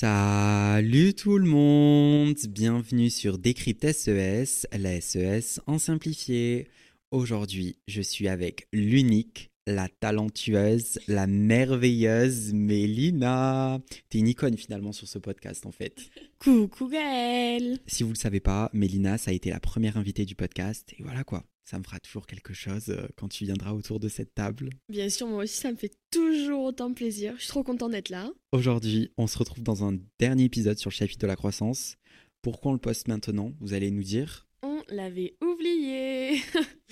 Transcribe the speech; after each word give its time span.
Salut 0.00 1.12
tout 1.12 1.36
le 1.36 1.44
monde, 1.44 2.38
bienvenue 2.48 3.10
sur 3.10 3.36
Décrypte 3.36 3.92
SES, 3.92 4.66
la 4.72 4.98
SES 4.98 5.60
en 5.66 5.78
simplifié. 5.78 6.68
Aujourd'hui, 7.10 7.76
je 7.86 8.00
suis 8.00 8.26
avec 8.26 8.66
l'unique, 8.72 9.50
la 9.66 9.88
talentueuse, 9.88 11.00
la 11.06 11.26
merveilleuse 11.26 12.54
Mélina. 12.54 13.78
T'es 14.08 14.20
une 14.20 14.28
icône 14.28 14.56
finalement 14.56 14.92
sur 14.92 15.06
ce 15.06 15.18
podcast 15.18 15.66
en 15.66 15.70
fait. 15.70 15.94
Coucou 16.38 16.88
Gaël 16.88 17.78
Si 17.86 18.02
vous 18.02 18.08
le 18.08 18.14
savez 18.14 18.40
pas, 18.40 18.70
Mélina, 18.72 19.18
ça 19.18 19.32
a 19.32 19.34
été 19.34 19.50
la 19.50 19.60
première 19.60 19.98
invitée 19.98 20.24
du 20.24 20.34
podcast 20.34 20.94
et 20.98 21.02
voilà 21.02 21.24
quoi. 21.24 21.44
Ça 21.70 21.78
me 21.78 21.84
fera 21.84 22.00
toujours 22.00 22.26
quelque 22.26 22.52
chose 22.52 22.88
euh, 22.88 23.06
quand 23.14 23.28
tu 23.28 23.44
viendras 23.44 23.72
autour 23.72 24.00
de 24.00 24.08
cette 24.08 24.34
table. 24.34 24.70
Bien 24.88 25.08
sûr, 25.08 25.28
moi 25.28 25.44
aussi, 25.44 25.54
ça 25.54 25.70
me 25.70 25.76
fait 25.76 25.92
toujours 26.10 26.64
autant 26.64 26.92
plaisir. 26.92 27.34
Je 27.36 27.42
suis 27.42 27.48
trop 27.48 27.62
contente 27.62 27.92
d'être 27.92 28.08
là. 28.08 28.28
Aujourd'hui, 28.50 29.12
on 29.16 29.28
se 29.28 29.38
retrouve 29.38 29.62
dans 29.62 29.84
un 29.84 29.96
dernier 30.18 30.42
épisode 30.42 30.78
sur 30.78 30.90
le 30.90 30.96
chapitre 30.96 31.20
de 31.20 31.28
la 31.28 31.36
croissance. 31.36 31.94
Pourquoi 32.42 32.72
on 32.72 32.74
le 32.74 32.80
poste 32.80 33.06
maintenant 33.06 33.52
Vous 33.60 33.72
allez 33.72 33.92
nous 33.92 34.02
dire 34.02 34.48
On 34.64 34.82
l'avait 34.88 35.36
oublié 35.40 36.40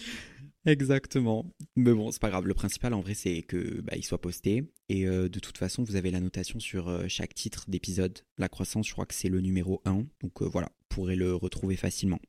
Exactement. 0.65 1.53
Mais 1.75 1.93
bon, 1.93 2.13
c'est 2.13 2.23
pas 2.23 2.31
grave. 2.31 2.47
Le 2.47 2.55
principal 2.55 2.95
en 2.95 3.01
vrai, 3.01 3.15
c'est 3.15 3.43
que 3.43 3.81
bah, 3.81 3.95
il 3.97 4.05
soit 4.05 4.21
posté. 4.21 4.63
Et 4.89 5.09
euh, 5.09 5.29
de 5.29 5.41
toute 5.41 5.59
façon, 5.59 5.83
vous 5.83 5.97
avez 5.97 6.13
la 6.13 6.21
notation 6.21 6.61
sur 6.61 6.87
euh, 6.87 7.07
chaque 7.09 7.35
titre 7.35 7.65
d'épisode. 7.67 8.21
La 8.37 8.49
croissance, 8.49 8.87
je 8.87 8.93
crois 8.93 9.07
que 9.07 9.15
c'est 9.15 9.29
le 9.29 9.41
numéro 9.41 9.83
1. 9.87 10.07
Donc 10.23 10.41
euh, 10.41 10.45
voilà, 10.45 10.69
vous 10.69 10.87
pourrez 10.89 11.17
le 11.17 11.35
retrouver 11.35 11.75
facilement. 11.75 12.21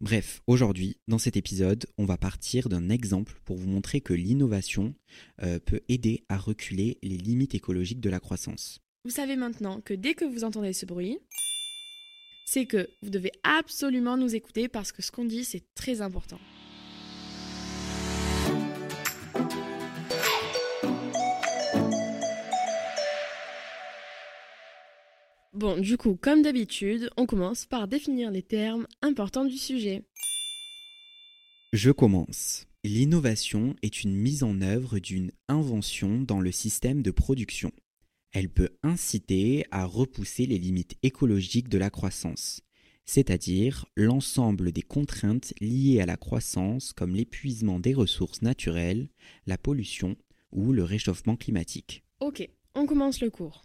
Bref, 0.00 0.42
aujourd'hui, 0.46 0.98
dans 1.06 1.18
cet 1.18 1.36
épisode, 1.36 1.86
on 1.98 2.04
va 2.04 2.16
partir 2.16 2.68
d'un 2.68 2.90
exemple 2.90 3.40
pour 3.44 3.56
vous 3.56 3.68
montrer 3.68 4.00
que 4.00 4.12
l'innovation 4.12 4.94
euh, 5.42 5.58
peut 5.60 5.80
aider 5.88 6.24
à 6.28 6.36
reculer 6.36 6.98
les 7.02 7.16
limites 7.16 7.54
écologiques 7.54 8.00
de 8.00 8.10
la 8.10 8.20
croissance. 8.20 8.80
Vous 9.04 9.10
savez 9.10 9.36
maintenant 9.36 9.80
que 9.80 9.94
dès 9.94 10.14
que 10.14 10.24
vous 10.24 10.44
entendez 10.44 10.72
ce 10.72 10.84
bruit, 10.84 11.18
c'est 12.44 12.66
que 12.66 12.88
vous 13.02 13.10
devez 13.10 13.32
absolument 13.44 14.16
nous 14.16 14.34
écouter 14.34 14.68
parce 14.68 14.92
que 14.92 15.02
ce 15.02 15.10
qu'on 15.10 15.24
dit, 15.24 15.44
c'est 15.44 15.64
très 15.74 16.00
important. 16.00 16.38
Bon, 25.54 25.78
du 25.78 25.96
coup, 25.96 26.16
comme 26.20 26.42
d'habitude, 26.42 27.10
on 27.16 27.26
commence 27.26 27.64
par 27.64 27.86
définir 27.86 28.32
les 28.32 28.42
termes 28.42 28.88
importants 29.02 29.44
du 29.44 29.56
sujet. 29.56 30.02
Je 31.72 31.92
commence. 31.92 32.66
L'innovation 32.82 33.76
est 33.82 34.02
une 34.02 34.16
mise 34.16 34.42
en 34.42 34.60
œuvre 34.62 34.98
d'une 34.98 35.30
invention 35.46 36.20
dans 36.20 36.40
le 36.40 36.50
système 36.50 37.02
de 37.02 37.12
production. 37.12 37.70
Elle 38.32 38.48
peut 38.48 38.70
inciter 38.82 39.64
à 39.70 39.84
repousser 39.84 40.46
les 40.46 40.58
limites 40.58 40.96
écologiques 41.04 41.68
de 41.68 41.78
la 41.78 41.88
croissance, 41.88 42.60
c'est-à-dire 43.04 43.86
l'ensemble 43.94 44.72
des 44.72 44.82
contraintes 44.82 45.54
liées 45.60 46.00
à 46.00 46.06
la 46.06 46.16
croissance 46.16 46.92
comme 46.92 47.14
l'épuisement 47.14 47.78
des 47.78 47.94
ressources 47.94 48.42
naturelles, 48.42 49.08
la 49.46 49.56
pollution 49.56 50.16
ou 50.50 50.72
le 50.72 50.82
réchauffement 50.82 51.36
climatique. 51.36 52.02
Ok, 52.18 52.48
on 52.74 52.86
commence 52.86 53.20
le 53.20 53.30
cours. 53.30 53.62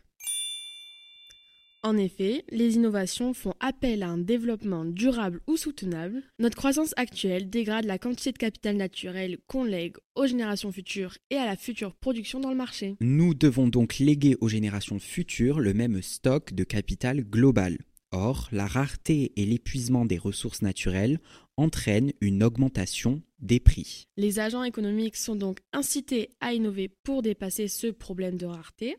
En 1.82 1.96
effet, 1.96 2.44
les 2.52 2.76
innovations 2.76 3.34
font 3.34 3.54
appel 3.62 4.04
à 4.04 4.10
un 4.10 4.18
développement 4.18 4.84
durable 4.84 5.40
ou 5.48 5.56
soutenable. 5.56 6.24
Notre 6.38 6.58
croissance 6.58 6.94
actuelle 6.98 7.50
dégrade 7.50 7.86
la 7.86 7.98
quantité 7.98 8.34
de 8.34 8.38
capital 8.38 8.76
naturel 8.76 9.38
qu'on 9.48 9.64
lègue 9.64 9.96
aux 10.16 10.28
générations 10.28 10.74
futures 10.74 11.18
et 11.30 11.38
à 11.38 11.46
la 11.46 11.56
future 11.56 11.96
production 11.96 12.42
dans 12.42 12.50
le 12.50 12.58
marché. 12.58 12.98
Nous 13.00 13.34
devons 13.34 13.70
donc 13.70 13.98
léguer 14.00 14.36
aux 14.42 14.50
générations 14.50 15.00
futures 15.00 15.62
le 15.62 15.74
même 15.74 16.02
stock 16.02 16.54
de 16.54 16.66
capital 16.66 17.22
global. 17.24 17.78
Or, 18.12 18.50
la 18.52 18.66
rareté 18.66 19.32
et 19.36 19.46
l'épuisement 19.46 20.06
des 20.06 20.18
ressources 20.18 20.62
naturelles 20.62 21.20
entraînent 21.58 22.12
une 22.22 22.44
augmentation 22.44 23.22
des 23.40 23.60
prix. 23.60 24.08
Les 24.18 24.40
agents 24.40 24.64
économiques 24.64 25.16
sont 25.16 25.36
donc 25.36 25.60
incités 25.74 26.30
à 26.42 26.54
innover 26.54 26.88
pour 26.88 27.22
dépasser 27.22 27.68
ce 27.68 27.88
problème 27.88 28.38
de 28.38 28.46
rareté. 28.46 28.98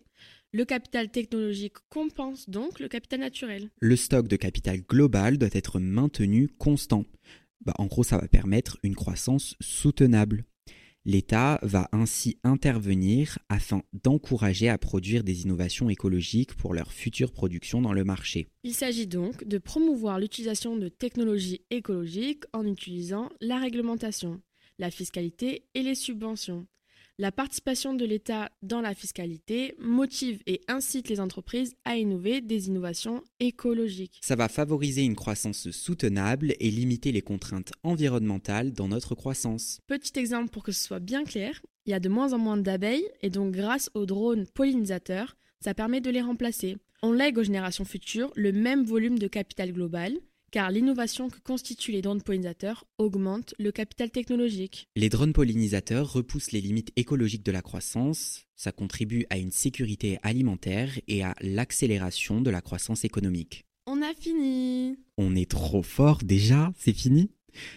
Le 0.53 0.65
capital 0.65 1.11
technologique 1.11 1.77
compense 1.89 2.49
donc 2.49 2.81
le 2.81 2.89
capital 2.89 3.21
naturel. 3.21 3.71
Le 3.81 3.97
stock 3.97 4.29
de 4.29 4.37
capital 4.37 4.81
global 4.81 5.39
doit 5.39 5.49
être 5.53 5.79
maintenu 5.81 6.49
constant. 6.59 7.05
Bah, 7.65 7.75
en 7.79 7.87
gros, 7.87 8.05
ça 8.05 8.19
va 8.19 8.27
permettre 8.27 8.79
une 8.83 8.97
croissance 8.97 9.55
soutenable. 9.61 10.45
L'État 11.07 11.59
va 11.63 11.89
ainsi 11.93 12.39
intervenir 12.45 13.39
afin 13.49 13.83
d'encourager 14.05 14.69
à 14.69 14.77
produire 14.77 15.25
des 15.25 15.43
innovations 15.43 15.89
écologiques 15.89 16.55
pour 16.55 16.75
leur 16.75 16.93
future 16.93 17.33
production 17.33 17.81
dans 17.81 17.95
le 17.95 18.05
marché. 18.05 18.49
Il 18.65 18.75
s'agit 18.75 19.07
donc 19.07 19.45
de 19.45 19.57
promouvoir 19.57 20.19
l'utilisation 20.19 20.77
de 20.77 20.89
technologies 20.89 21.63
écologiques 21.71 22.45
en 22.53 22.67
utilisant 22.67 23.31
la 23.41 23.59
réglementation, 23.59 24.43
la 24.79 24.91
fiscalité 24.91 25.65
et 25.75 25.83
les 25.83 25.95
subventions. 25.95 26.67
La 27.21 27.31
participation 27.31 27.93
de 27.93 28.07
l'État 28.07 28.49
dans 28.63 28.81
la 28.81 28.95
fiscalité 28.95 29.75
motive 29.79 30.41
et 30.47 30.63
incite 30.69 31.11
les 31.11 31.21
entreprises 31.21 31.75
à 31.85 31.99
innover 31.99 32.41
des 32.41 32.69
innovations 32.69 33.23
écologiques. 33.41 34.19
Ça 34.23 34.37
va 34.37 34.49
favoriser 34.49 35.03
une 35.03 35.17
croissance 35.17 35.71
soutenable 35.71 36.55
et 36.59 36.71
limiter 36.71 37.13
les 37.13 37.21
contraintes 37.21 37.73
environnementales 37.83 38.73
dans 38.73 38.89
notre 38.89 39.15
croissance. 39.15 39.81
Petit 39.87 40.19
exemple 40.19 40.49
pour 40.49 40.63
que 40.63 40.73
ce 40.73 40.83
soit 40.83 40.99
bien 40.99 41.25
clair, 41.25 41.61
il 41.85 41.91
y 41.91 41.93
a 41.93 42.01
de 42.01 42.09
moins 42.09 42.33
en 42.33 42.39
moins 42.39 42.57
d'abeilles 42.57 43.07
et 43.21 43.29
donc 43.29 43.53
grâce 43.53 43.91
aux 43.93 44.07
drones 44.07 44.47
pollinisateurs, 44.47 45.37
ça 45.61 45.75
permet 45.75 46.01
de 46.01 46.09
les 46.09 46.23
remplacer. 46.23 46.79
On 47.03 47.13
lègue 47.13 47.37
aux 47.37 47.43
générations 47.43 47.85
futures 47.85 48.33
le 48.35 48.53
même 48.53 48.85
volume 48.85 49.19
de 49.19 49.29
capital 49.29 49.73
global, 49.73 50.15
car 50.51 50.71
l'innovation 50.71 51.31
que 51.31 51.39
constituent 51.41 51.93
les 51.93 52.03
drones 52.03 52.23
pollinisateurs 52.23 52.85
augmente 52.99 53.55
le 53.59 53.73
capital 53.73 54.11
technologique. 54.11 54.89
Les 54.97 55.09
drones 55.09 55.33
pollinisateurs 55.33 56.13
repoussent 56.13 56.53
les 56.53 56.61
limites 56.61 56.93
écologiques 56.97 57.45
de 57.45 57.53
la 57.53 57.63
croissance, 57.63 58.47
ça 58.57 58.73
contribue 58.73 59.27
à 59.31 59.39
une 59.39 59.53
sécurité 59.53 60.19
alimentaire 60.23 60.99
et 61.09 61.23
à 61.23 61.35
l'accélération 61.41 62.41
de 62.41 62.51
la 62.51 62.61
croissance 62.61 63.05
économique. 63.05 63.65
On 63.87 64.03
a 64.03 64.15
fini 64.15 64.99
On 65.17 65.35
est 65.35 65.51
trop 65.51 65.83
fort 65.83 66.19
déjà, 66.23 66.73
c'est 66.77 66.93
fini? 66.93 67.31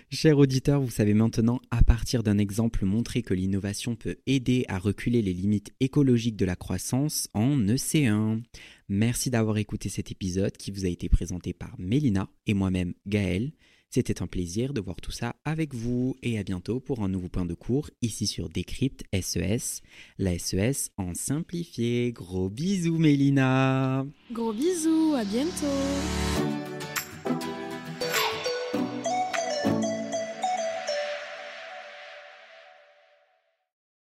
Chers 0.10 0.38
auditeurs, 0.38 0.82
vous 0.82 0.92
savez 0.92 1.14
maintenant, 1.14 1.60
à 1.72 1.84
partir 1.84 2.24
d'un 2.24 2.38
exemple, 2.38 2.86
montrer 2.86 3.22
que 3.22 3.34
l'innovation 3.34 3.96
peut 3.96 4.18
aider 4.26 4.66
à 4.68 4.80
reculer 4.80 5.22
les 5.22 5.34
limites 5.34 5.74
écologiques 5.80 6.38
de 6.38 6.46
la 6.46 6.56
croissance 6.56 7.30
en 7.34 7.58
EC1. 7.60 8.42
Merci 8.90 9.30
d'avoir 9.30 9.58
écouté 9.58 9.90
cet 9.90 10.12
épisode 10.12 10.56
qui 10.58 10.72
vous 10.72 10.86
a 10.86 10.90
été 10.90 11.10
présenté 11.10 11.54
par 11.54 11.76
Mélina 11.78 12.30
et 12.46 12.54
moi-même 12.54 12.94
Gaël. 13.08 13.52
C'était 13.94 14.24
un 14.24 14.28
plaisir 14.28 14.74
de 14.74 14.82
voir 14.82 14.96
tout 14.96 15.12
ça 15.12 15.36
avec 15.46 15.76
vous 15.76 16.16
et 16.24 16.40
à 16.40 16.44
bientôt 16.44 16.80
pour 16.80 17.04
un 17.04 17.10
nouveau 17.10 17.30
point 17.30 17.46
de 17.46 17.54
cours 17.54 17.92
ici 18.02 18.26
sur 18.26 18.50
Décrypte 18.50 19.04
SES, 19.14 19.84
la 20.18 20.40
SES 20.40 20.90
en 20.98 21.14
simplifié. 21.14 22.12
Gros 22.12 22.50
bisous 22.50 22.98
Mélina 22.98 24.04
Gros 24.32 24.52
bisous, 24.52 25.14
à 25.16 25.24
bientôt 25.24 26.63